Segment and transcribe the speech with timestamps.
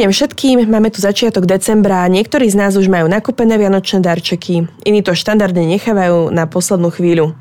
[0.00, 4.64] Dobrý deň všetkým, máme tu začiatok decembra, niektorí z nás už majú nakúpené vianočné darčeky,
[4.88, 7.36] iní to štandardne nechávajú na poslednú chvíľu.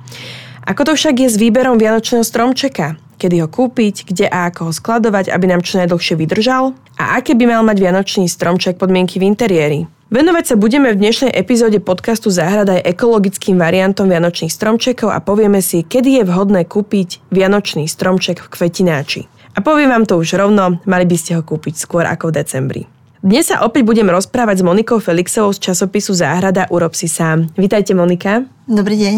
[0.67, 2.99] Ako to však je s výberom vianočného stromčeka?
[3.15, 6.75] Kedy ho kúpiť, kde a ako ho skladovať, aby nám čo najdlhšie vydržal?
[6.99, 9.79] A aké by mal mať vianočný stromček podmienky v interiéri?
[10.11, 15.63] Venovať sa budeme v dnešnej epizóde podcastu Záhrada aj ekologickým variantom vianočných stromčekov a povieme
[15.63, 19.38] si, kedy je vhodné kúpiť vianočný stromček v kvetináči.
[19.55, 22.83] A poviem vám to už rovno, mali by ste ho kúpiť skôr ako v decembri.
[23.19, 27.51] Dnes sa opäť budem rozprávať s Monikou Felixovou z časopisu Záhrada Urob si sám.
[27.59, 28.47] Vítajte Monika.
[28.63, 29.15] Dobrý deň.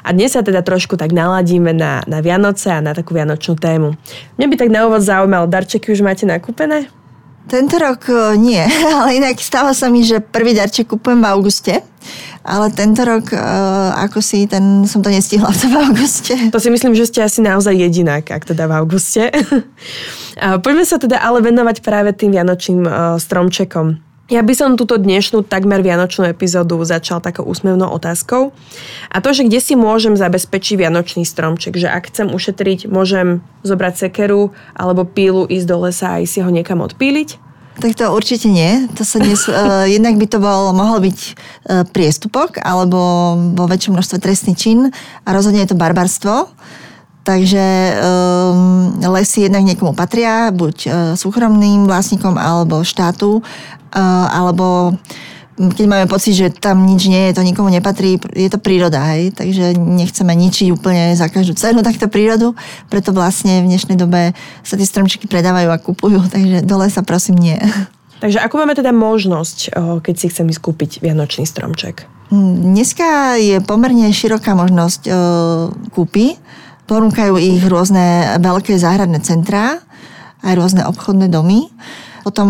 [0.00, 4.00] A dnes sa teda trošku tak naladíme na, na Vianoce a na takú vianočnú tému.
[4.40, 6.88] Mňa by tak na úvod zaujímalo, darčeky už máte nakúpené?
[7.44, 8.64] Tento rok e, nie,
[9.00, 11.74] ale inak stalo sa mi, že prvý darček kúpujem v auguste.
[12.44, 16.36] Ale tento rok, uh, ako si, ten som to nestihla v auguste.
[16.52, 19.32] To si myslím, že ste asi naozaj jediná, ak teda v auguste.
[20.64, 24.03] Poďme sa teda ale venovať práve tým vianočným uh, stromčekom.
[24.32, 28.56] Ja by som túto dnešnú takmer vianočnú epizódu začal takou úsmevnou otázkou.
[29.12, 34.08] A to, že kde si môžem zabezpečiť vianočný stromček, že ak chcem ušetriť, môžem zobrať
[34.08, 37.36] sekeru alebo pílu, ísť do lesa a ísť si ho niekam odpíliť?
[37.84, 38.88] Tak to určite nie.
[38.96, 41.34] To sa dnes, uh, jednak by to bol, mohol byť uh,
[41.84, 44.88] priestupok alebo vo väčšom množstve trestný čin
[45.26, 46.48] a rozhodne je to barbarstvo.
[47.24, 54.92] Takže um, lesy jednak niekomu patria, buď uh, súkromným vlastníkom alebo štátu, uh, alebo
[55.54, 59.30] keď máme pocit, že tam nič nie je, to nikomu nepatrí, je to príroda, hej,
[59.32, 62.58] takže nechceme ničiť úplne za každú cenu takto prírodu,
[62.90, 64.34] preto vlastne v dnešnej dobe
[64.66, 67.58] sa tie stromčeky predávajú a kupujú, takže dole sa prosím nie.
[68.14, 72.08] Takže ako máme teda možnosť, keď si chcem ísť kúpiť vianočný stromček?
[72.32, 75.12] Dneska je pomerne široká možnosť
[75.92, 76.40] kúpy.
[76.84, 79.80] Ponúkajú ich rôzne veľké záhradné centrá,
[80.44, 81.72] aj rôzne obchodné domy.
[82.24, 82.48] Potom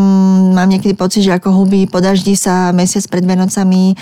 [0.54, 3.96] mám niekedy pocit, že ako huby po daždi sa mesiac pred Vianocami e,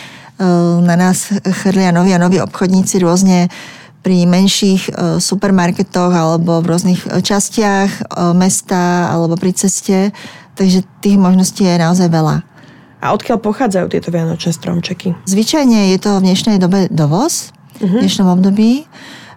[0.84, 1.32] na nás
[1.64, 3.48] chrlia noví a noví obchodníci rôzne
[4.04, 8.02] pri menších e, supermarketoch alebo v rôznych častiach e,
[8.36, 10.12] mesta alebo pri ceste.
[10.52, 12.44] Takže tých možností je naozaj veľa.
[13.00, 15.16] A odkiaľ pochádzajú tieto vianočné stromčeky?
[15.24, 17.50] Zvyčajne je to v dnešnej dobe dovoz,
[17.80, 17.98] uh-huh.
[17.98, 18.84] v dnešnom období.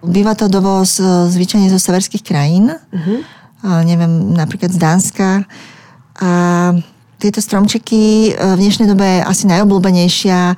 [0.06, 3.18] Býva to dovoz zvyčajne zo severských krajín, uh-huh.
[3.66, 5.28] a neviem, napríklad z Dánska.
[6.16, 6.30] A
[7.16, 10.54] tieto stromčeky e, v dnešnej dobe je asi najobľúbenejšia e,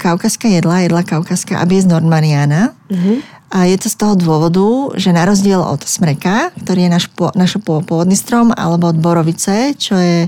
[0.00, 2.72] kaukazská jedla, jedla kaukazská Abies normaniana.
[2.88, 3.20] Uh-huh.
[3.54, 7.06] A je to z toho dôvodu, že na rozdiel od smreka, ktorý je náš,
[7.38, 10.26] náš pôvodný strom, alebo od borovice, čo je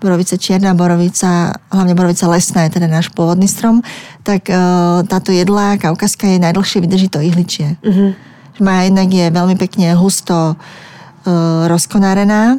[0.00, 3.84] borovica čierna, borovica, hlavne borovica lesná je teda náš pôvodný strom,
[4.24, 7.76] tak uh, táto jedla kaukazka je najdlhšie vydrží to ihličie.
[7.84, 8.16] Uh-huh.
[8.60, 12.56] Má jednak je veľmi pekne husto uh, rozkonárená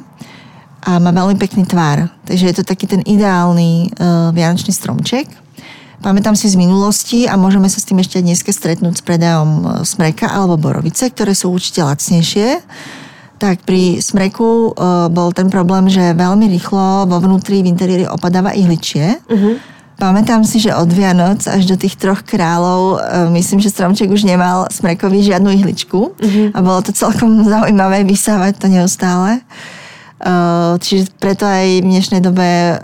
[0.81, 2.09] a má veľmi pekný tvár.
[2.25, 5.29] Takže je to taký ten ideálny uh, vianočný stromček.
[6.01, 10.33] Pamätám si z minulosti a môžeme sa s tým ešte dneska stretnúť s predajom smreka
[10.33, 12.57] alebo borovice, ktoré sú určite lacnejšie
[13.41, 18.53] tak pri smreku uh, bol ten problém, že veľmi rýchlo vo vnútri v interiéri opadáva
[18.53, 19.17] ihličie.
[19.25, 19.57] Uh-huh.
[19.97, 24.29] Pamätám si, že od Vianoc až do tých troch kráľov uh, myslím, že stromček už
[24.29, 26.53] nemal smrekový žiadnu ihličku uh-huh.
[26.53, 29.41] a bolo to celkom zaujímavé vysávať to neustále.
[30.21, 32.77] Uh, čiže preto aj v dnešnej dobe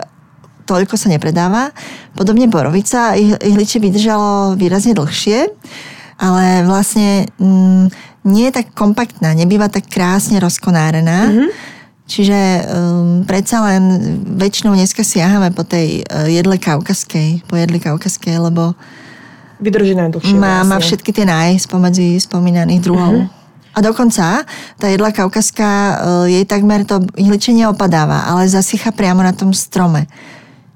[0.66, 1.70] toľko sa nepredáva.
[2.18, 5.46] Podobne borovica, ihličie vydržalo výrazne dlhšie,
[6.18, 7.30] ale vlastne...
[7.38, 11.30] Mm, nie je tak kompaktná, nebýva tak krásne rozkonárená.
[11.30, 11.50] Mm-hmm.
[12.08, 12.40] Čiže
[12.72, 13.84] um, predsa len
[14.40, 18.72] väčšinou dneska siahame po tej uh, jedle kaukaskej, po jedle kaukaskej, lebo
[19.60, 20.32] vydrží najdlhšie.
[20.40, 23.12] Má, má všetky tie naj spomedzi spomínaných druhov.
[23.12, 23.76] Uh-huh.
[23.76, 24.42] A dokonca
[24.80, 30.08] tá jedla kaukaská, uh, jej takmer to ihličenie opadáva, ale zasycha priamo na tom strome.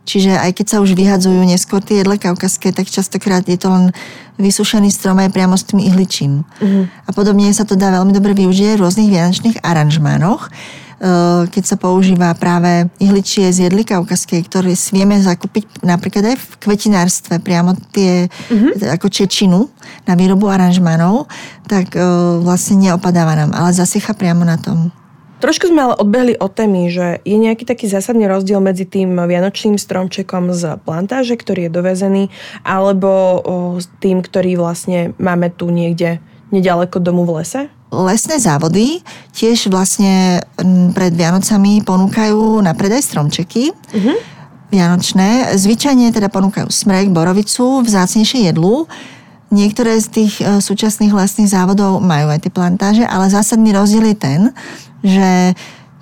[0.03, 3.95] Čiže aj keď sa už vyhadzujú neskôr tie jedle kaukaské, tak častokrát je to len
[4.41, 6.43] vysušený strom aj priamo s tým ihličím.
[6.43, 6.91] Uh-huh.
[7.07, 11.77] A podobne sa to dá veľmi dobre využiť v rôznych vianočných aranžmánoch, eh, keď sa
[11.79, 17.79] používa práve ihličie z jedly kaukaskej, ktoré si vieme zakúpiť napríklad aj v kvetinárstve, priamo
[17.95, 18.99] tie uh-huh.
[18.99, 19.71] ako čečinu
[20.03, 21.31] na výrobu aranžmánov,
[21.71, 22.03] tak eh,
[22.43, 24.91] vlastne neopadáva nám, ale zasycha priamo na tom.
[25.43, 29.75] Trošku sme ale odbehli od témy, že je nejaký taký zásadný rozdiel medzi tým vianočným
[29.75, 32.25] stromčekom z plantáže, ktorý je dovezený,
[32.63, 33.43] alebo
[33.83, 36.23] s tým, ktorý vlastne máme tu niekde
[36.55, 37.67] nedaleko domu v lese?
[37.91, 39.03] Lesné závody
[39.35, 40.41] tiež vlastne
[40.95, 43.75] pred Vianocami ponúkajú na predaj stromčeky.
[43.75, 44.17] Uh-huh.
[44.71, 45.59] Vianočné.
[45.59, 48.89] Zvyčajne teda ponúkajú smrek, borovicu, vzácnejšie jedlu.
[49.53, 54.17] Niektoré z tých e, súčasných lesných závodov majú aj tie plantáže, ale zásadný rozdiel je
[54.17, 54.41] ten,
[55.05, 55.53] že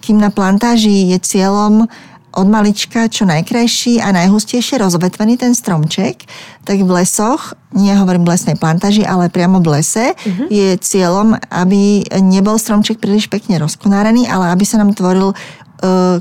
[0.00, 1.90] kým na plantáži je cieľom,
[2.30, 6.30] od malička čo najkrajší a najhustejšie rozvetvený ten stromček,
[6.62, 10.46] tak v lesoch, nie hovorím v lesnej plantáži, ale priamo v lese, uh-huh.
[10.46, 15.34] je cieľom, aby nebol stromček príliš pekne rozkonárený, ale aby sa nám tvoril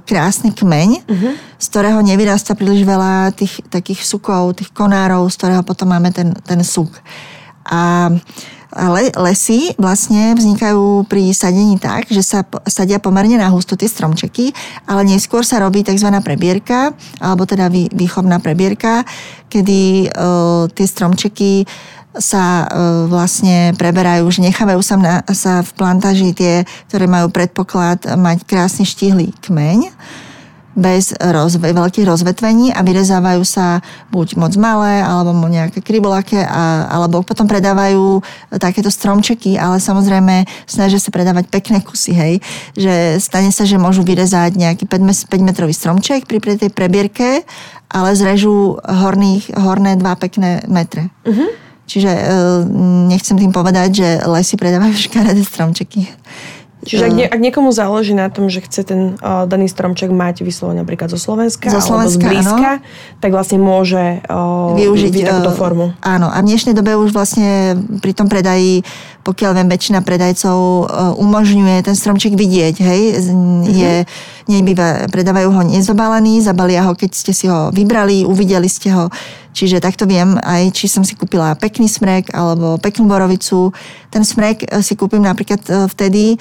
[0.08, 1.34] krásny kmeň, uh-huh.
[1.60, 6.32] z ktorého nevyrasta príliš veľa tých takých sukov, tých konárov, z ktorého potom máme ten,
[6.48, 6.90] ten suk.
[7.68, 8.10] A
[8.70, 14.54] ale lesy vlastne vznikajú pri sadení tak, že sa sadia pomerne na husto tie stromčeky,
[14.86, 16.06] ale neskôr sa robí tzv.
[16.22, 19.02] prebierka, alebo teda výchovná prebierka,
[19.50, 21.66] kedy uh, tie stromčeky
[22.18, 28.18] sa uh, vlastne preberajú, že nechávajú sa, na, sa v plantáži tie, ktoré majú predpoklad
[28.18, 29.94] mať krásny štíhly kmeň
[30.80, 33.84] bez rozve, veľkých rozvetvení a vyrezávajú sa
[34.16, 38.24] buď moc malé, alebo nejaké kribolaké, a, alebo potom predávajú
[38.56, 42.34] takéto stromčeky, ale samozrejme snažia sa predávať pekné kusy, hej.
[42.80, 47.44] Že stane sa, že môžu vyrezať nejaký 5-metrový stromček pri tej prebierke,
[47.92, 51.12] ale zrežú horných, horné dva pekné metre.
[51.28, 51.69] Uh-huh.
[51.90, 52.22] Čiže e,
[53.10, 56.06] nechcem tým povedať, že lesy predávajú škaredé stromčeky.
[56.80, 60.48] Čiže ak, nie, ak niekomu záleží na tom, že chce ten uh, daný stromček mať
[60.48, 63.20] vyslovene napríklad zo Slovenska, zo Slovenska alebo z blízka, áno.
[63.20, 65.92] tak vlastne môže uh, využiť takúto formu.
[66.00, 68.88] Áno, a v dnešnej dobe už vlastne pri tom predaji,
[69.28, 73.76] pokiaľ viem, väčšina predajcov uh, umožňuje ten stromček vidieť, hej, mm-hmm.
[73.76, 73.94] je,
[74.48, 79.12] nebýva, predávajú ho nezobalený, zabalia ho, keď ste si ho vybrali, uvideli ste ho,
[79.50, 83.74] Čiže takto viem aj, či som si kúpila pekný smrek alebo peknú borovicu.
[84.14, 86.38] Ten smrek si kúpim napríklad vtedy,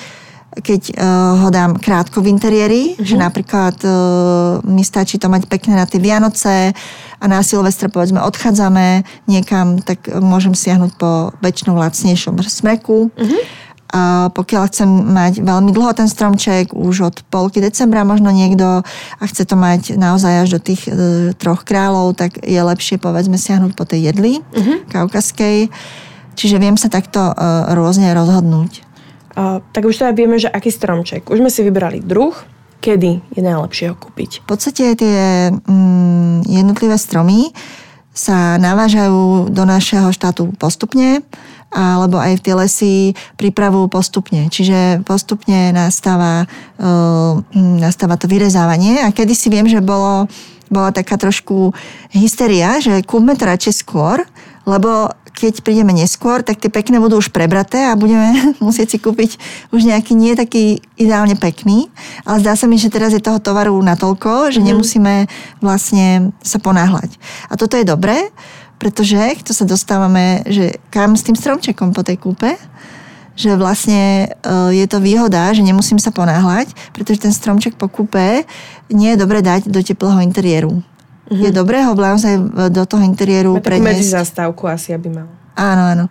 [0.48, 3.04] keď uh, ho dám krátko v interiéri, uh-huh.
[3.04, 6.72] že napríklad uh, mi stačí to mať pekné na tie Vianoce
[7.18, 13.12] a na Silvestre povedzme odchádzame niekam, tak môžem siahnuť po väčšinou lacnejšom smreku.
[13.12, 13.40] Uh-huh.
[13.88, 18.84] A pokiaľ chcem mať veľmi dlho ten stromček, už od polky decembra možno niekto
[19.16, 20.92] a chce to mať naozaj až do tých e,
[21.32, 24.84] troch kráľov, tak je lepšie povedzme siahnuť po tej jedli uh-huh.
[24.92, 25.72] kaukaskej.
[26.36, 27.34] Čiže viem sa takto e,
[27.72, 28.84] rôzne rozhodnúť.
[29.38, 31.30] Uh, tak už teda vieme, že aký stromček.
[31.30, 32.34] Už sme si vybrali druh,
[32.82, 34.42] kedy je najlepšie ho kúpiť.
[34.42, 37.54] V podstate tie mm, jednotlivé stromy
[38.10, 41.22] sa navážajú do našeho štátu postupne,
[41.68, 42.94] alebo aj v tie lesy
[43.36, 44.48] pripravujú postupne.
[44.48, 46.48] Čiže postupne nastáva,
[46.80, 50.26] uh, nastáva to vyrezávanie a kedy si viem, že bolo,
[50.72, 51.76] bola taká trošku
[52.16, 54.24] hysteria, že kúpme to radšej skôr,
[54.64, 59.38] lebo keď prídeme neskôr, tak tie pekné budú už prebraté a budeme musieť si kúpiť
[59.70, 61.86] už nejaký nie taký ideálne pekný.
[62.26, 64.66] Ale zdá sa mi, že teraz je toho tovaru natoľko, že mm.
[64.66, 65.14] nemusíme
[65.62, 67.14] vlastne sa ponáhľať.
[67.46, 68.34] A toto je dobré,
[68.78, 72.54] pretože to sa dostávame, že kam s tým stromčekom po tej kúpe,
[73.38, 78.42] že vlastne e, je to výhoda, že nemusím sa ponáhľať, pretože ten stromček po kúpe
[78.90, 80.82] nie je dobre dať do teplého interiéru.
[81.28, 81.42] Mm-hmm.
[81.46, 82.34] Je dobré ho naozaj
[82.72, 83.86] do toho interiéru Má preniesť.
[83.94, 85.28] medzi zastávku asi, aby mal.
[85.54, 86.04] Áno, áno.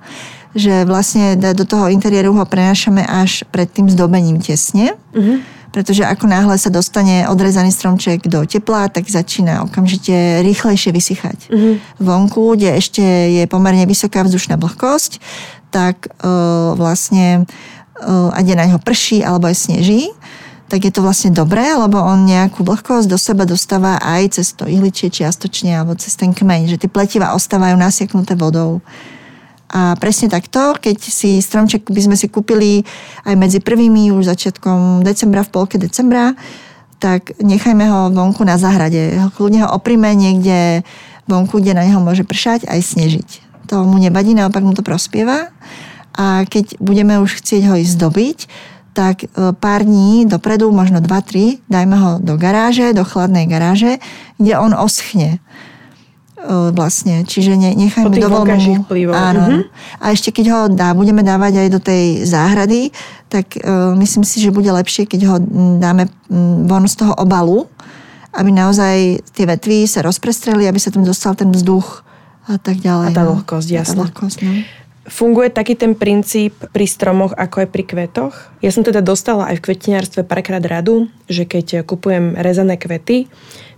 [0.55, 4.95] Že vlastne do toho interiéru ho prenášame až pred tým zdobením tesne.
[5.11, 5.56] Mm-hmm.
[5.77, 11.53] Pretože ako náhle sa dostane odrezaný stromček do tepla, tak začína okamžite rýchlejšie vysychať.
[11.53, 12.01] Mm-hmm.
[12.01, 15.21] Vonku, kde ešte je pomerne vysoká vzdušná vlhkosť,
[15.69, 17.45] tak uh, vlastne
[18.01, 20.09] uh, ať je na ňo prší alebo aj sneží,
[20.65, 24.65] tak je to vlastne dobré, lebo on nejakú vlhkosť do seba dostáva aj cez to
[24.65, 28.81] ihličie čiastočne alebo cez ten kmeň, že tie pletiva ostávajú nasiaknuté vodou.
[29.67, 32.87] A presne takto, keď si stromček by sme si kúpili
[33.27, 36.39] aj medzi prvými už začiatkom decembra, v polke decembra,
[36.97, 39.19] tak nechajme ho vonku na zahrade.
[39.35, 40.87] Kľudne ho oprime niekde
[41.27, 43.29] vonku, kde na neho môže pršať aj snežiť.
[43.67, 45.51] To mu nevadí, naopak mu to prospieva.
[46.17, 48.37] A keď budeme už chcieť ho ísť zdobiť,
[48.97, 54.01] tak e, pár dní dopredu, možno 2-3, dajme ho do garáže, do chladnej garáže,
[54.41, 55.37] kde on oschne
[56.47, 57.27] vlastne.
[57.27, 58.87] Čiže ne, nechajme do voľnu.
[59.11, 59.43] Áno.
[59.43, 59.63] Mm-hmm.
[59.99, 62.95] A ešte keď ho dá, budeme dávať aj do tej záhrady,
[63.27, 65.35] tak uh, myslím si, že bude lepšie, keď ho
[65.79, 66.07] dáme
[66.63, 67.67] von z toho obalu,
[68.31, 72.07] aby naozaj tie vetvy sa rozprestreli, aby sa tam dostal ten vzduch
[72.47, 73.11] a tak ďalej.
[73.11, 73.35] A tá no.
[73.35, 74.07] vlhkosť, jasná.
[74.07, 74.63] no.
[75.07, 78.35] Funguje taký ten princíp pri stromoch, ako aj pri kvetoch?
[78.59, 83.31] Ja som teda dostala aj v kvetiniarstve párkrát radu, že keď kupujem rezané kvety,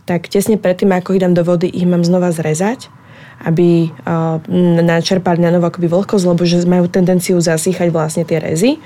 [0.09, 2.89] tak tesne predtým, ako ich dám do vody, ich mám znova zrezať,
[3.45, 4.41] aby uh,
[4.81, 8.81] načerpali na novo akoby vlhkosť, lebo že majú tendenciu zasýchať vlastne tie rezy.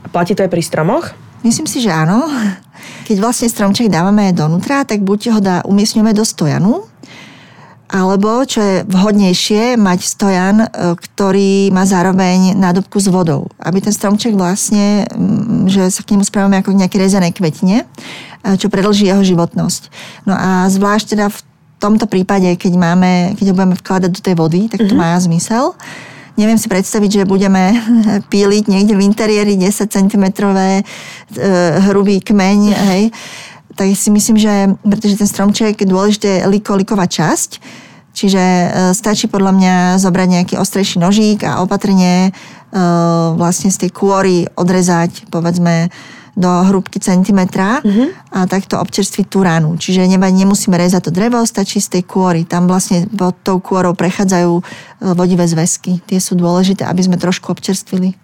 [0.00, 1.10] A platí to aj pri stromoch?
[1.42, 2.30] Myslím si, že áno.
[3.08, 6.89] Keď vlastne stromček dávame donútra, tak buď ho dá, umiestňujeme do stojanu,
[7.90, 13.50] alebo, čo je vhodnejšie, mať stojan, e, ktorý má zároveň nádobku s vodou.
[13.58, 17.90] Aby ten stromček vlastne, mm, že sa k nemu správame ako nejaké rezané kvetine,
[18.40, 19.92] čo predlží jeho životnosť.
[20.24, 21.38] No a zvlášť teda v
[21.80, 25.16] tomto prípade, keď, máme, keď ho budeme vkladať do tej vody, tak to mm-hmm.
[25.16, 25.76] má zmysel.
[26.40, 27.76] Neviem si predstaviť, že budeme
[28.32, 30.82] píliť niekde v interiéri 10 cm e,
[31.90, 32.60] hrubý kmeň,
[32.92, 33.02] hej.
[33.76, 37.62] Tak si myslím, že pretože ten stromček je dôležité liko, liková časť,
[38.12, 42.80] čiže e, stačí podľa mňa zobrať nejaký ostrejší nožík a opatrne e,
[43.38, 45.88] vlastne z tej kôry odrezať, povedzme,
[46.38, 48.08] do hrúbky centimetra uh-huh.
[48.30, 49.74] a takto občerstviť tú ranu.
[49.74, 52.46] Čiže nemusíme rezať to drevo, stačí z tej kôry.
[52.46, 54.62] Tam vlastne pod tou kôrou prechádzajú e,
[55.12, 56.00] vodivé zväzky.
[56.06, 58.14] Tie sú dôležité, aby sme trošku občerstvili.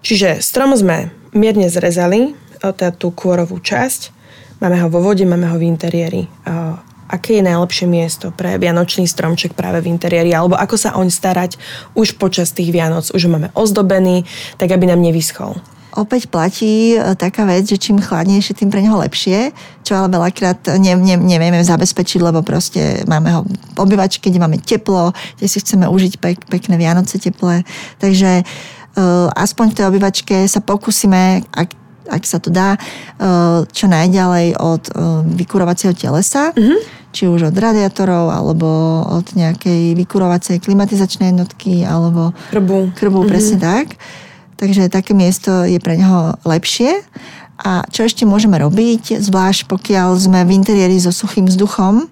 [0.00, 4.19] Čiže strom sme mierne zrezali, teda tú kôrovú časť.
[4.60, 6.28] Máme ho vo vode, máme ho v interiéri.
[7.10, 10.30] Aké je najlepšie miesto pre vianočný stromček práve v interiéri?
[10.36, 11.56] Alebo ako sa oň starať
[11.96, 13.08] už počas tých Vianoc?
[13.10, 14.28] Už ho máme ozdobený,
[14.60, 15.58] tak aby nám nevyschol
[15.90, 19.50] opäť platí e, taká vec, že čím chladnejšie, tým pre neho lepšie,
[19.82, 24.62] čo ale veľakrát ne, ne, nevieme zabezpečiť, lebo proste máme ho v obývačke, kde máme
[24.62, 27.66] teplo, kde si chceme užiť pek, pekné Vianoce teplé.
[27.98, 31.74] Takže uh, aspoň v tej obývačke sa pokúsime, ak,
[32.08, 37.10] ak sa to dá, uh, čo najďalej od uh, vykurovacieho telesa, mm-hmm.
[37.12, 38.68] či už od radiátorov, alebo
[39.04, 43.30] od nejakej vykurovacej klimatizačnej jednotky, alebo krbu, krbu mm-hmm.
[43.30, 43.98] presne tak
[44.60, 47.00] takže také miesto je pre neho lepšie.
[47.60, 52.06] A čo ešte môžeme robiť, zvlášť pokiaľ sme v interiéri so suchým vzduchom, e,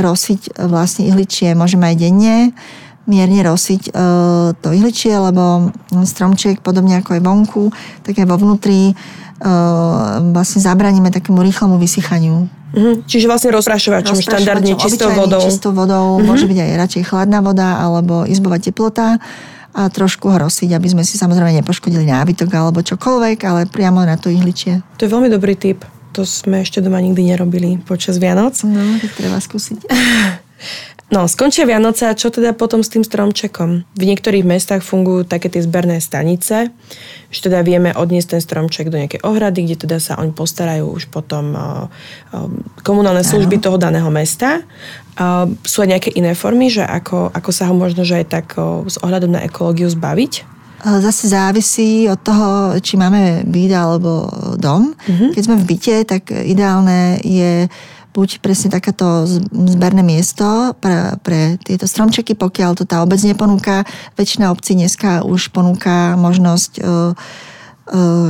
[0.00, 2.36] rosiť vlastne ihličie môžeme aj denne,
[3.04, 3.90] mierne rosiť e,
[4.58, 5.72] to ihličie, lebo
[6.04, 7.64] stromček, podobne ako aj vonku,
[8.04, 8.94] tak aj vo vnútri e,
[10.32, 12.48] vlastne zabraníme takému rýchlemu vysychaniu.
[12.74, 12.94] Mm-hmm.
[13.06, 15.42] Čiže vlastne rozprašovačom, štandardne čistou vodou.
[15.44, 16.26] čistou vodou, mm-hmm.
[16.26, 19.22] môže byť aj radšej chladná voda alebo izbová teplota
[19.74, 24.14] a trošku ho rozsiť, aby sme si samozrejme nepoškodili nábytok alebo čokoľvek, ale priamo na
[24.14, 24.82] to ihličie.
[24.98, 25.82] To je veľmi dobrý tip.
[26.14, 28.54] To sme ešte doma nikdy nerobili počas Vianoc.
[28.62, 29.82] No, tak treba skúsiť.
[31.12, 33.84] No, skončia Vianoce a čo teda potom s tým stromčekom?
[33.92, 36.72] V niektorých mestách fungujú také tie zberné stanice,
[37.28, 41.12] že teda vieme odniesť ten stromček do nejakej ohrady, kde teda sa oň postarajú už
[41.12, 41.68] potom o, o,
[42.80, 44.64] komunálne služby toho daného mesta.
[45.20, 48.46] O, sú aj nejaké iné formy, že ako, ako sa ho možno že aj tak
[48.56, 50.56] o, s ohľadom na ekológiu zbaviť?
[50.84, 54.28] Zase závisí od toho, či máme byt alebo
[54.60, 54.92] dom.
[54.92, 55.30] Mm-hmm.
[55.32, 57.72] Keď sme v byte, tak ideálne je
[58.14, 63.82] buď presne takéto zberné miesto pre, pre tieto stromčeky, pokiaľ to tá obec neponúka.
[64.14, 66.92] Väčšina obcí dneska už ponúka možnosť e, e,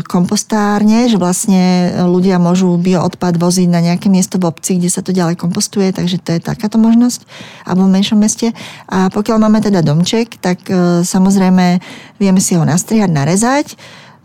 [0.09, 5.13] kompostárne, že vlastne ľudia môžu bioodpad voziť na nejaké miesto v obci, kde sa to
[5.13, 7.29] ďalej kompostuje, takže to je takáto možnosť,
[7.69, 8.57] alebo v menšom meste.
[8.89, 11.77] A pokiaľ máme teda domček, tak e, samozrejme
[12.17, 13.77] vieme si ho nastrihať, narezať,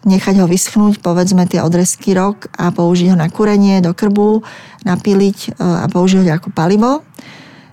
[0.07, 4.43] nechať ho vyschnúť, povedzme tie odrezky rok a použiť ho na kúrenie, do krbu,
[4.87, 7.03] napíliť e, a použiť ho ako palivo.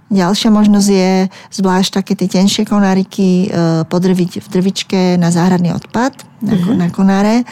[0.06, 1.10] Ďalšia možnosť je
[1.50, 3.48] zvlášť také tie tenšie konáriky e,
[3.86, 6.74] podrviť v drvičke na záhradný odpad, mm-hmm.
[6.78, 7.42] na konáre.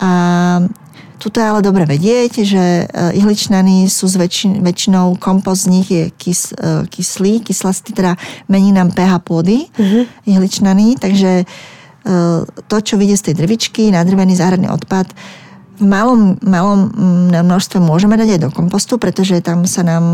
[0.00, 0.10] A
[1.16, 5.88] tuto je ale dobre vedieť, že e, ihličnany sú s väčšin, väčšinou, kompost z nich
[5.88, 6.56] je kys,
[6.88, 8.16] kyslý, kyslastý, teda
[8.48, 10.02] mení nám pH pôdy mm-hmm.
[10.24, 11.44] ihličnany, takže
[12.70, 15.10] to, čo vyjde z tej drvičky, nadrvený záhradný odpad,
[15.76, 20.04] v malom, malom mm, množstve môžeme dať aj do kompostu, pretože tam sa nám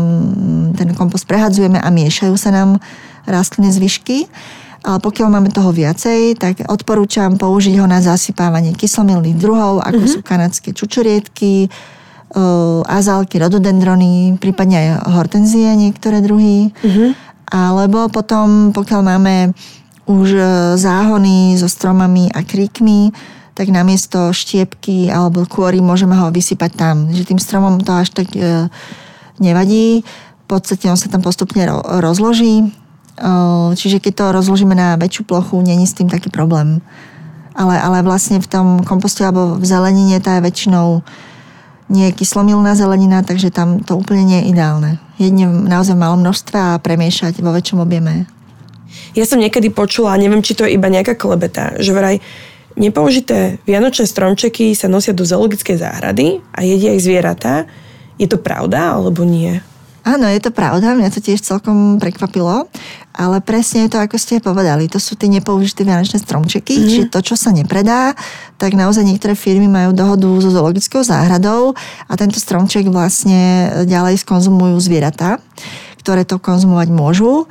[0.75, 2.83] ten kompost prehadzujeme a miešajú sa nám
[3.23, 4.27] rastlinné zvyšky.
[4.83, 10.11] Ale pokiaľ máme toho viacej, tak odporúčam použiť ho na zasypávanie kyslomilných druhov, ako mm-hmm.
[10.11, 11.71] sú kanadské čučurietky,
[12.83, 16.75] azálky, rododendrony, prípadne aj hortenzie niektoré druhy.
[16.83, 17.09] Mm-hmm.
[17.53, 19.55] Alebo potom, pokiaľ máme
[20.05, 20.41] už e,
[20.75, 23.15] záhony so stromami a kríkmi,
[23.53, 26.95] tak namiesto štiepky alebo kôry môžeme ho vysypať tam.
[27.13, 28.67] Že tým stromom to až tak e,
[29.37, 30.01] nevadí.
[30.43, 31.63] V podstate on sa tam postupne
[32.01, 32.65] rozloží.
[32.65, 32.67] E,
[33.77, 36.81] čiže keď to rozložíme na väčšiu plochu, není s tým taký problém.
[37.53, 41.05] Ale, ale vlastne v tom komposte alebo v zelenine tá je väčšinou
[41.93, 44.91] nie je kyslomilná zelenina, takže tam to úplne nie je ideálne.
[45.21, 48.25] Jedne naozaj v malom množstve a premiešať vo väčšom objeme.
[49.13, 52.17] Ja som niekedy počula, neviem, či to je iba nejaká klebeta, že vraj
[52.73, 57.55] nepoužité vianočné stromčeky sa nosia do zoologickej záhrady a jedia aj zvieratá.
[58.17, 59.61] Je to pravda alebo nie?
[60.03, 62.67] Áno, je to pravda, mňa to tiež celkom prekvapilo,
[63.15, 66.89] ale presne je to, ako ste povedali, to sú tie nepoužité vianočné stromčeky, mm-hmm.
[66.91, 68.11] čiže to, čo sa nepredá,
[68.59, 71.71] tak naozaj niektoré firmy majú dohodu so zoologickou záhradou
[72.11, 75.39] a tento stromček vlastne ďalej skonzumujú zvieratá,
[76.03, 77.47] ktoré to konzumovať môžu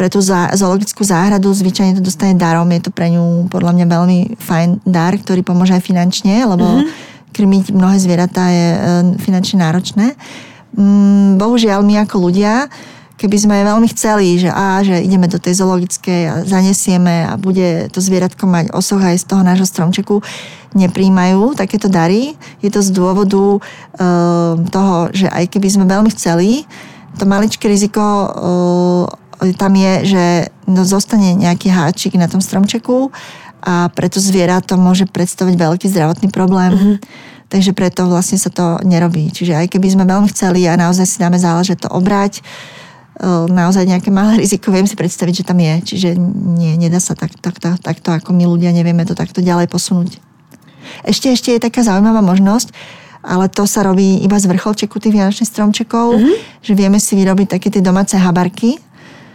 [0.00, 2.72] pre tú zoologickú záhradu zvyčajne to dostane darom.
[2.72, 6.88] Je to pre ňu podľa mňa veľmi fajn dar, ktorý pomôže aj finančne, lebo mm-hmm.
[7.36, 8.78] krmiť mnohé zvieratá je e,
[9.20, 10.16] finančne náročné.
[10.72, 12.72] Mm, bohužiaľ, my ako ľudia,
[13.20, 17.92] keby sme veľmi chceli, že, á, že ideme do tej zoologickej a zanesieme a bude
[17.92, 20.24] to zvieratko mať osoch aj z toho nášho stromčeku,
[20.72, 22.40] nepríjmajú takéto dary.
[22.64, 23.60] Je to z dôvodu e,
[24.64, 26.64] toho, že aj keby sme veľmi chceli,
[27.20, 28.28] to maličké riziko e,
[29.56, 30.24] tam je, že
[30.68, 33.08] no, zostane nejaký háčik na tom stromčeku
[33.60, 36.72] a preto zviera to môže predstavať veľký zdravotný problém.
[36.72, 36.96] Mm-hmm.
[37.50, 39.34] Takže preto vlastne sa to nerobí.
[39.34, 42.46] Čiže aj keby sme veľmi chceli a naozaj si dáme záležať to obrať,
[43.50, 45.74] naozaj nejaké malé riziko, viem si predstaviť, že tam je.
[45.94, 46.08] Čiže
[46.56, 50.16] nie, nedá sa tak, tak, tak, takto, ako my ľudia nevieme to takto ďalej posunúť.
[51.06, 52.74] Ešte, ešte je taká zaujímavá možnosť,
[53.20, 56.36] ale to sa robí iba z vrcholčeku tých vianočných stromčekov, mm-hmm.
[56.64, 58.80] že vieme si vyrobiť také tie domáce habarky.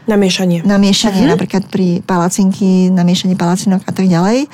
[0.06, 0.62] Na miešanie.
[0.62, 1.34] Na miešanie, mm-hmm.
[1.34, 4.46] napríklad pri palacinky, na miešanie palacinok a tak ďalej.
[4.46, 4.50] E,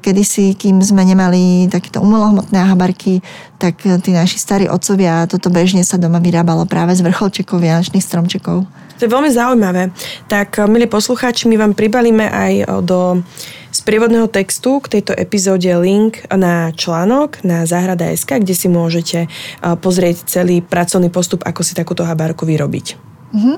[0.00, 3.20] kedysi, kým sme nemali takéto umelohmotné habarky,
[3.60, 8.64] tak tí naši starí otcovia, toto bežne sa doma vyrábalo práve z vrcholčekov, vianočných stromčekov.
[8.96, 9.92] To je veľmi zaujímavé.
[10.28, 13.20] Tak, e, milí poslucháči, my vám pribalíme aj e, do
[13.72, 19.32] sprievodného textu k tejto epizóde link na článok na Záhrada.sk, kde si môžete
[19.80, 23.00] pozrieť celý pracovný postup, ako si takúto habarku vyrobiť.
[23.32, 23.56] Mm-hmm.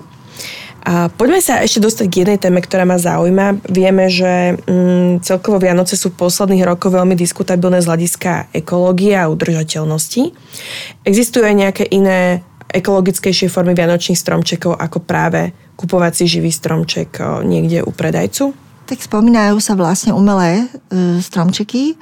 [0.84, 3.64] A poďme sa ešte dostať k jednej téme, ktorá ma zaujíma.
[3.72, 9.32] Vieme, že mm, celkovo Vianoce sú v posledných rokoch veľmi diskutabilné z hľadiska ekológie a
[9.32, 10.36] udržateľnosti.
[11.08, 17.16] Existujú aj nejaké iné ekologickejšie formy vianočných stromčekov, ako práve kupovať si živý stromček
[17.48, 18.52] niekde u predajcu?
[18.84, 21.96] Tak spomínajú sa vlastne umelé e, stromčeky,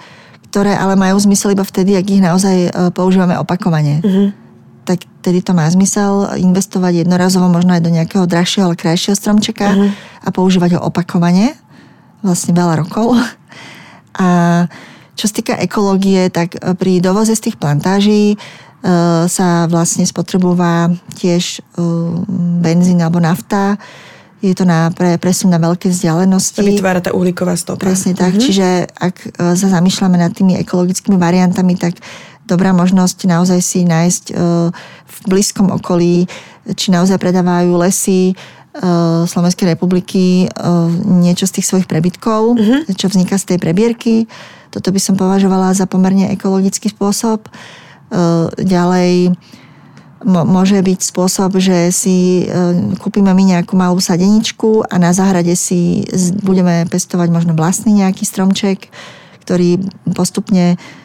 [0.50, 4.02] ktoré ale majú zmysel iba vtedy, ak ich naozaj e, používame opakovane.
[4.02, 4.41] Mm-hmm
[4.82, 9.66] tak tedy to má zmysel investovať jednorazovo možno aj do nejakého drahšieho, ale krajšieho stromčeka
[9.70, 9.90] uh-huh.
[10.26, 11.54] a používať ho opakovane,
[12.22, 13.14] vlastne veľa rokov.
[14.12, 14.68] A
[15.16, 18.36] čo sa týka ekológie, tak pri dovoze z tých plantáží e,
[19.24, 21.80] sa vlastne spotrebúva tiež e,
[22.60, 23.80] benzín alebo nafta.
[24.44, 26.60] Je to na pre, presun na veľké vzdialenosti.
[26.60, 27.88] To vytvára tá uhlíková stopa.
[27.88, 28.36] Presne tak.
[28.36, 28.44] Uh-huh.
[28.44, 31.96] Čiže ak sa zamýšľame nad tými ekologickými variantami, tak
[32.46, 34.34] dobrá možnosť naozaj si nájsť e,
[35.06, 36.26] v blízkom okolí,
[36.74, 38.34] či naozaj predávajú lesy, e,
[39.26, 40.56] Slovenskej republiky e,
[41.22, 42.80] niečo z tých svojich prebytkov, uh-huh.
[42.94, 44.26] čo vzniká z tej prebierky.
[44.72, 47.44] Toto by som považovala za pomerne ekologický spôsob.
[48.56, 49.36] Ďalej
[50.24, 52.48] môže byť spôsob, že si
[52.96, 56.08] kúpime my nejakú malú sadeničku a na záhrade si
[56.40, 58.88] budeme pestovať možno vlastný nejaký stromček,
[59.44, 59.80] ktorý
[60.16, 61.01] postupne Ehm,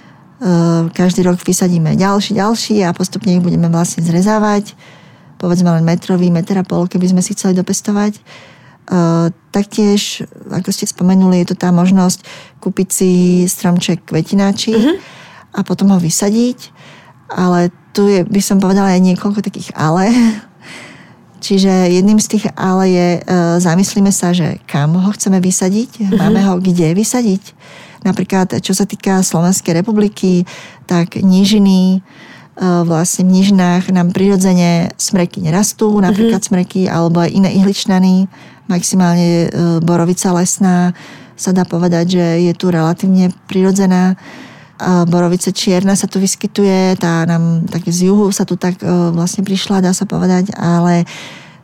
[0.93, 4.77] každý rok vysadíme ďalší, ďalší a postupne ich budeme vlastne zrezávať.
[5.41, 8.21] Povedzme len metrový, meter a pol, keby sme si chceli dopestovať.
[8.87, 12.23] Ehm, taktiež, ako ste spomenuli, je to tá možnosť
[12.63, 13.11] kúpiť si
[13.49, 14.95] stromček kvetináči uh-huh.
[15.57, 16.71] a potom ho vysadiť.
[17.27, 20.07] Ale tu je, by som povedala, aj niekoľko takých ale.
[21.45, 23.21] Čiže jedným z tých ale je, e,
[23.61, 26.17] zamyslíme sa, že kam ho chceme vysadiť, uh-huh.
[26.17, 27.43] máme ho kde vysadiť
[28.05, 30.45] Napríklad, čo sa týka Slovenskej republiky,
[30.85, 31.99] tak nížiny, e,
[32.85, 36.51] vlastne v nížinách nám prirodzene smreky nerastú, napríklad mm-hmm.
[36.53, 38.29] smreky alebo aj iné ihličnany,
[38.69, 39.47] maximálne e,
[39.81, 40.93] borovica lesná,
[41.37, 44.17] sa dá povedať, že je tu relatívne prirodzená.
[45.09, 49.41] Borovice čierna sa tu vyskytuje, tá nám tak z juhu sa tu tak e, vlastne
[49.41, 51.05] prišla, dá sa povedať, ale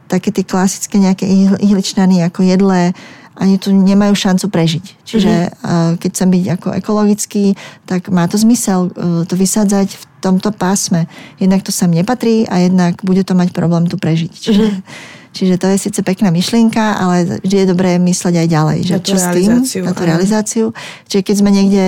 [0.09, 1.25] také tie klasické nejaké
[1.61, 2.93] ihličnany ako jedle,
[3.33, 4.85] ani tu nemajú šancu prežiť.
[5.01, 5.97] Čiže mm-hmm.
[5.97, 7.45] keď chcem byť ako ekologický,
[7.89, 11.09] tak má to zmysel e, to vysádzať v tomto pásme.
[11.41, 14.31] Jednak to sem nepatrí a jednak bude to mať problém tu prežiť.
[14.31, 15.33] Čiže, mm-hmm.
[15.33, 18.79] čiže to je síce pekná myšlienka, ale vždy je dobré mysleť aj ďalej.
[18.85, 20.65] Že čo s tým, na tú realizáciu.
[21.09, 21.85] Čiže keď sme niekde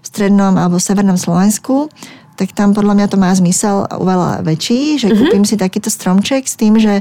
[0.00, 1.92] v strednom alebo severnom Slovensku,
[2.36, 5.20] tak tam podľa mňa to má zmysel oveľa väčší, že mm-hmm.
[5.24, 7.00] kúpim si takýto stromček s tým, že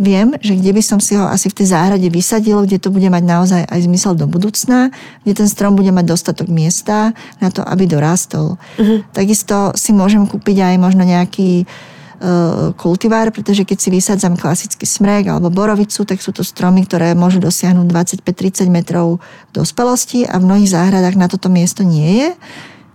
[0.00, 3.04] viem, že kde by som si ho asi v tej záhrade vysadil, kde to bude
[3.12, 4.88] mať naozaj aj zmysel do budúcna,
[5.22, 7.12] kde ten strom bude mať dostatok miesta
[7.44, 8.56] na to, aby dorástol.
[8.80, 9.04] Uh-huh.
[9.12, 15.28] Takisto si môžem kúpiť aj možno nejaký uh, kultivár, pretože keď si vysádzam klasický smrek
[15.28, 17.84] alebo borovicu, tak sú to stromy, ktoré môžu dosiahnuť
[18.24, 19.20] 25-30 metrov
[19.52, 22.28] dospelosti a v mnohých záhradách na toto miesto nie je.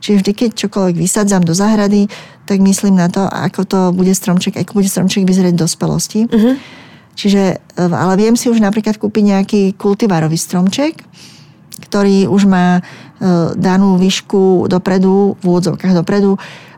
[0.01, 2.05] Čiže vždy, keď čokoľvek vysádzam do záhrady,
[2.45, 6.29] tak myslím na to, ako to bude stromček, ako bude stromček vyzerať dospelosti.
[6.29, 6.57] Uh-huh.
[7.15, 10.99] Čiže, e, ale viem si už napríklad kúpiť nejaký kultivárový stromček,
[11.87, 12.81] ktorý už má e,
[13.55, 16.35] danú výšku dopredu, v úvodzovkách dopredu,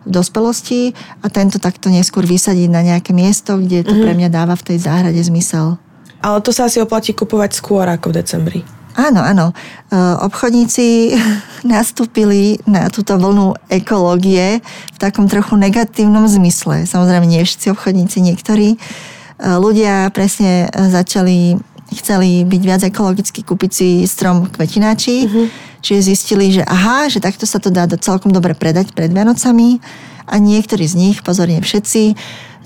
[0.08, 4.06] v dospelosti a tento takto neskôr vysadiť na nejaké miesto, kde to mm-hmm.
[4.06, 5.76] pre mňa dáva v tej záhrade zmysel.
[6.24, 8.62] Ale to sa asi oplatí kupovať skôr ako v decembri.
[8.98, 9.54] Áno, áno.
[9.54, 9.96] E,
[10.26, 11.14] obchodníci
[11.68, 16.90] nastúpili na túto vlnu ekológie v takom trochu negatívnom zmysle.
[16.90, 18.82] Samozrejme, nie všetci obchodníci, niektorí.
[19.38, 21.58] E, ľudia presne začali,
[21.94, 25.46] chceli byť viac ekologicky, kúpiť si strom kvetináči, uh-huh.
[25.86, 29.80] čiže zistili, že aha, že takto sa to dá celkom dobre predať pred Vianocami
[30.28, 32.18] a niektorí z nich, pozorne všetci,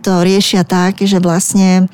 [0.01, 1.85] to riešia tak, že vlastne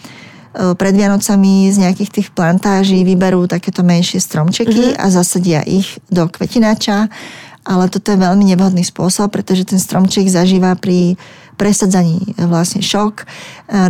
[0.57, 5.01] E, pred Vianocami z nejakých tých plantáží vyberú takéto menšie stromčeky mm-hmm.
[5.01, 7.13] a zasadia ich do kvetináča.
[7.67, 11.19] Ale toto je veľmi nevhodný spôsob, pretože ten stromček zažíva pri
[11.59, 13.13] presadzaní vlastne šok.
[13.21, 13.25] E,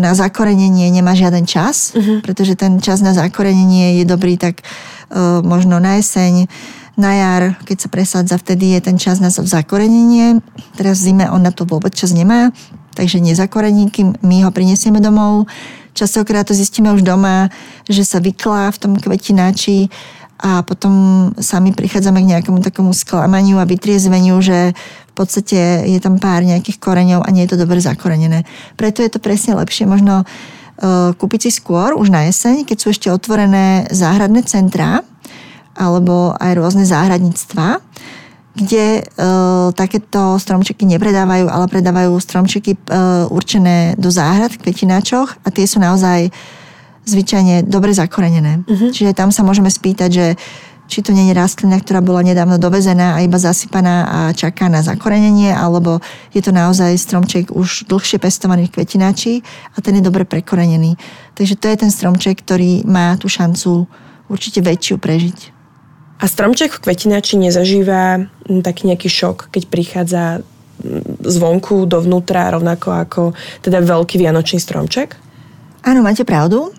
[0.02, 2.26] na zakorenenie nemá žiaden čas, mm-hmm.
[2.26, 6.48] pretože ten čas na zakorenenie je dobrý tak uh, možno na jeseň,
[6.98, 10.42] na jar, keď sa presádza, vtedy je ten čas na zakorenenie.
[10.74, 12.50] Teraz v zime on na to vôbec čas nemá,
[12.98, 15.46] takže nezakorení, kým my ho prinesieme domov.
[15.94, 17.54] Častokrát to zistíme už doma,
[17.86, 19.94] že sa vyklá v tom kvetináči
[20.38, 20.94] a potom
[21.42, 24.78] sami prichádzame k nejakému takomu sklamaniu a vytriezveniu, že
[25.10, 28.46] v podstate je tam pár nejakých koreňov a nie je to dobre zakorenené.
[28.78, 32.88] Preto je to presne lepšie možno uh, kúpiť si skôr, už na jeseň, keď sú
[32.94, 35.02] ešte otvorené záhradné centrá
[35.78, 37.82] alebo aj rôzne záhradníctva,
[38.58, 39.02] kde e,
[39.78, 42.80] takéto stromčeky nepredávajú, ale predávajú stromčeky e,
[43.30, 46.34] určené do záhrad v kvetináčoch a tie sú naozaj
[47.08, 48.68] zvyčajne dobre zakorenené.
[48.68, 48.92] Uh-huh.
[48.92, 50.26] Čiže tam sa môžeme spýtať, že
[50.88, 54.80] či to nie je rastlina, ktorá bola nedávno dovezená a iba zasypaná a čaká na
[54.80, 56.00] zakorenenie, alebo
[56.32, 59.44] je to naozaj stromček už dlhšie pestovaný v kvetináči
[59.76, 60.96] a ten je dobre prekorenený.
[61.36, 63.84] Takže to je ten stromček, ktorý má tú šancu
[64.32, 65.40] určite väčšiu prežiť.
[66.18, 68.26] A stromček v kvetináči nezažíva
[68.64, 70.24] taký nejaký šok, keď prichádza
[71.22, 73.22] zvonku dovnútra, rovnako ako
[73.62, 75.14] teda veľký vianočný stromček?
[75.86, 76.74] Áno, máte pravdu.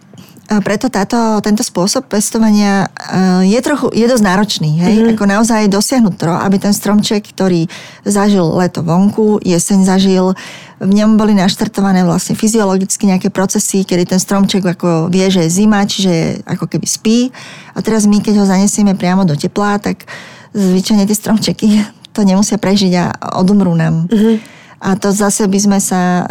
[0.49, 4.81] Preto táto, tento spôsob pestovania e, je, trochu, je dosť náročný.
[4.81, 4.95] Hej?
[4.97, 5.13] Mm-hmm.
[5.13, 7.69] Ako naozaj dosiahnuť to, aby ten stromček, ktorý
[8.09, 10.33] zažil leto vonku, jeseň zažil,
[10.81, 15.53] v ňom boli naštartované vlastne fyziologicky nejaké procesy, kedy ten stromček ako vie, že je
[15.53, 17.29] zima, čiže ako keby spí.
[17.77, 20.09] A teraz my, keď ho zanesieme priamo do tepla, tak
[20.57, 21.69] zvyčajne tie stromčeky
[22.17, 23.05] to nemusia prežiť a
[23.37, 24.09] odumrú nám.
[24.09, 26.27] Mm-hmm a to zase by sme sa uh,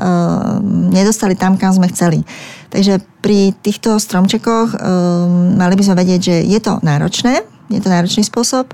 [0.64, 2.24] nedostali tam, kam sme chceli.
[2.68, 7.88] Takže pri týchto stromčekoch um, mali by sme vedieť, že je to náročné, je to
[7.88, 8.72] náročný spôsob.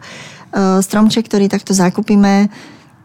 [0.53, 2.49] Uh, stromček, ktorý takto zakúpime,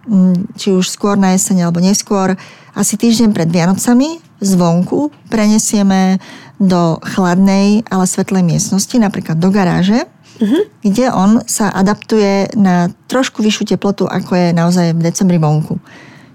[0.09, 2.37] um, či už skôr na jeseň alebo neskôr,
[2.73, 6.23] asi týždeň pred Vianocami zvonku prenesieme
[6.59, 10.07] do chladnej, ale svetlej miestnosti, napríklad do garáže,
[10.39, 10.63] uh-huh.
[10.83, 15.79] kde on sa adaptuje na trošku vyššiu teplotu, ako je naozaj v decembri vonku.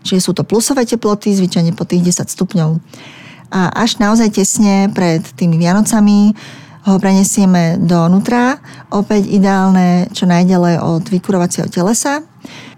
[0.03, 2.69] Čiže sú to plusové teploty, zvyčajne po tých 10 stupňov.
[3.53, 6.33] A až naozaj tesne pred tými Vianocami
[6.83, 8.59] ho prenesieme donútra,
[8.91, 12.25] opäť ideálne čo najďalej od vykurovacieho telesa.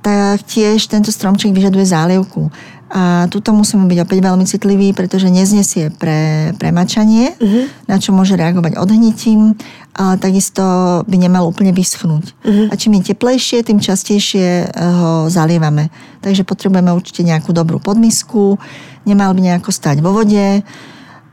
[0.05, 2.53] Tak tiež tento stromček vyžaduje zálievku.
[2.95, 7.65] A tuto musíme byť opäť veľmi citliví, pretože neznesie pre premačanie, uh-huh.
[7.89, 9.57] na čo môže reagovať odhnitím,
[9.97, 10.61] ale takisto
[11.09, 12.25] by nemal úplne vyschnúť.
[12.45, 12.69] Uh-huh.
[12.69, 15.89] A čím je teplejšie, tým častejšie eh, ho zalievame.
[16.21, 18.61] Takže potrebujeme určite nejakú dobrú podmisku,
[19.05, 20.61] nemal by nejako stať vo vode.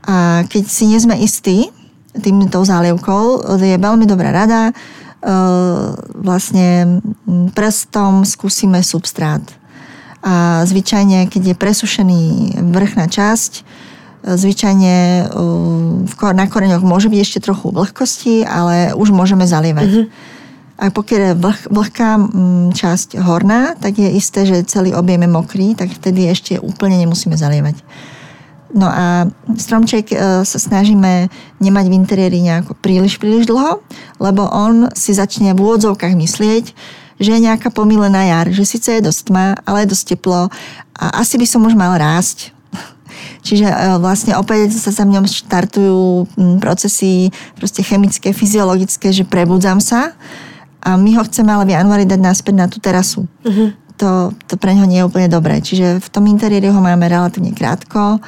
[0.06, 1.68] A keď si nie sme istí
[2.12, 4.74] týmto zálievkou, je veľmi dobrá rada, eh,
[6.12, 7.00] vlastne
[7.56, 9.42] prstom skúsime substrát
[10.22, 12.22] a zvyčajne, keď je presušený
[12.70, 13.62] vrchná časť, e,
[14.38, 19.90] zvyčajne e, na koreňoch môže byť ešte trochu vlhkosti, ale už môžeme zalievať.
[19.90, 20.40] Mm-hmm.
[20.82, 22.10] A pokiaľ je vlh, vlhká
[22.74, 27.38] časť horná, tak je isté, že celý objem je mokrý, tak vtedy ešte úplne nemusíme
[27.38, 27.78] zalievať.
[28.72, 33.84] No a stromček e, sa snažíme nemať v interiéri nejako príliš, príliš dlho,
[34.16, 36.64] lebo on si začne v úvodzovkách myslieť,
[37.20, 40.48] že je nejaká pomílená jar, že síce je dosť tma, ale je dosť teplo
[40.96, 42.56] a asi by som už mal rásť.
[43.46, 47.28] Čiže e, vlastne opäť sa sa v ňom štartujú procesy
[47.60, 50.16] proste chemické, fyziologické, že prebudzam sa
[50.82, 53.30] a my ho chceme ale v januári dať naspäť na tú terasu.
[53.46, 53.70] Uh-huh.
[54.02, 55.62] To, to pre neho nie je úplne dobré.
[55.62, 58.18] Čiže v tom interiéri ho máme relatívne krátko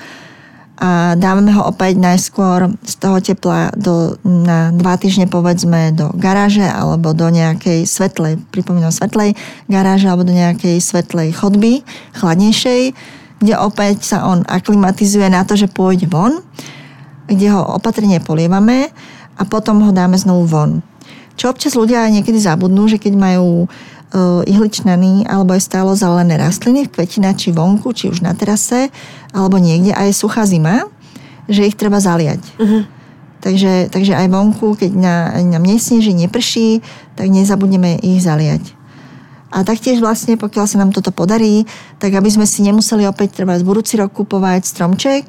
[0.74, 6.66] a dávame ho opäť najskôr z toho tepla do, na dva týždne povedzme do garáže
[6.66, 9.38] alebo do nejakej svetlej, pripomínam svetlej
[9.70, 11.86] garáže alebo do nejakej svetlej chodby,
[12.18, 12.90] chladnejšej,
[13.38, 16.42] kde opäť sa on aklimatizuje na to, že pôjde von,
[17.30, 18.90] kde ho opatrne polievame
[19.38, 20.70] a potom ho dáme znovu von.
[21.34, 23.66] Čo občas ľudia niekedy zabudnú, že keď majú
[24.14, 28.94] E, ihličnaný alebo aj stálo zelené rastliny v kvetinači vonku, či už na terase,
[29.34, 30.86] alebo niekde a je suchá zima,
[31.50, 32.38] že ich treba zaliať.
[32.54, 32.86] Uh-huh.
[33.42, 36.78] Takže, takže aj vonku, keď na, nám nesneží, neprší,
[37.18, 38.62] tak nezabudneme ich zaliať.
[39.50, 41.66] A taktiež vlastne, pokiaľ sa nám toto podarí,
[41.98, 45.24] tak aby sme si nemuseli opäť treba z budúci rok kupovať stromček,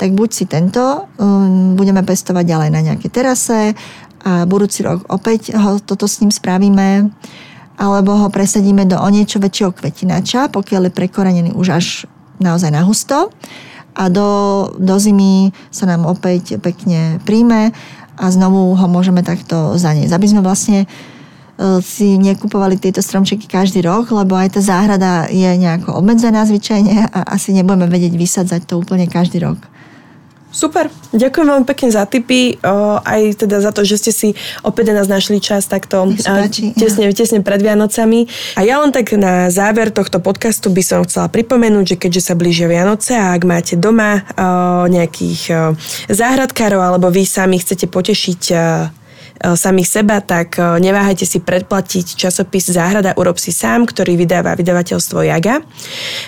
[0.00, 3.76] tak buď si tento um, budeme pestovať ďalej na nejaké terase
[4.20, 7.08] a budúci rok opäť ho, toto s ním spravíme
[7.80, 11.86] alebo ho presadíme do o niečo väčšieho kvetinača, pokiaľ je prekorenený už až
[12.36, 13.32] naozaj na husto
[13.96, 14.28] a do,
[14.76, 17.72] do zimy sa nám opäť pekne príjme
[18.20, 20.12] a znovu ho môžeme takto zaniesť.
[20.12, 20.84] Aby sme vlastne
[21.60, 27.12] E, si nekupovali tieto stromčeky každý rok, lebo aj tá záhrada je nejako obmedzená zvyčajne
[27.12, 29.60] a asi nebudeme vedieť vysadzať to úplne každý rok.
[30.50, 32.58] Super, ďakujem veľmi pekne za tipy,
[33.06, 34.28] aj teda za to, že ste si
[34.66, 36.10] opäť nás našli čas takto
[36.74, 38.26] tesne, tesne pred Vianocami.
[38.58, 42.34] A ja len tak na záver tohto podcastu by som chcela pripomenúť, že keďže sa
[42.34, 44.26] blížia Vianoce a ak máte doma
[44.90, 45.70] nejakých
[46.10, 48.42] záhradkárov alebo vy sami chcete potešiť
[49.40, 55.24] samých seba, tak e, neváhajte si predplatiť časopis Záhrada urob si sám, ktorý vydáva vydavateľstvo
[55.24, 55.64] Jaga.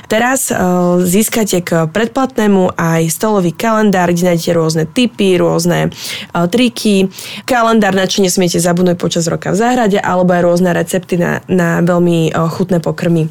[0.09, 0.57] Teraz e,
[1.05, 5.93] získate k predplatnému aj stolový kalendár, kde nájdete rôzne typy, rôzne
[6.33, 7.13] triky.
[7.45, 11.85] Kalendár, na čo nesmiete zabudnúť počas roka v záhrade, alebo aj rôzne recepty na, na
[11.85, 13.29] veľmi chutné pokrmy.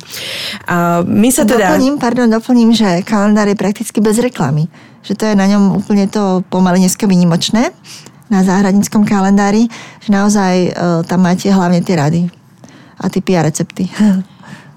[1.05, 1.75] My sa teda...
[1.75, 4.69] Doplním, pardon, doplním, že kalendár je prakticky bez reklamy.
[5.01, 7.73] Že to je na ňom úplne to pomaly dneska vynimočné
[8.31, 9.67] na záhradníckom kalendári,
[9.99, 10.69] že naozaj e,
[11.03, 12.21] tam máte hlavne tie rady
[12.97, 13.91] a typy a recepty.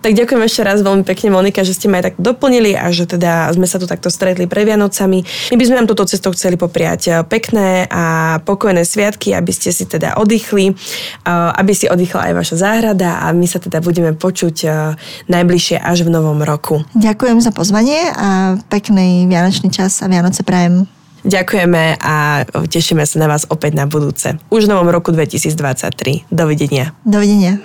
[0.04, 3.08] Tak ďakujem ešte raz veľmi pekne, Monika, že ste ma aj tak doplnili a že
[3.08, 5.24] teda sme sa tu takto stretli pre Vianocami.
[5.24, 9.72] My by sme vám túto cestou chceli popriať e, pekné a pokojné sviatky, aby ste
[9.72, 10.74] si teda oddychli, e,
[11.32, 14.56] aby si oddychla aj vaša záhrada a my sa teda budeme počuť
[15.24, 16.84] najbližšie až v novom roku.
[16.92, 20.84] Ďakujem za pozvanie a pekný vianočný čas a Vianoce prajem.
[21.24, 24.36] Ďakujeme a tešíme sa na vás opäť na budúce.
[24.52, 26.28] Už v novom roku 2023.
[26.28, 26.92] Dovidenia.
[27.08, 27.56] Dovidenia.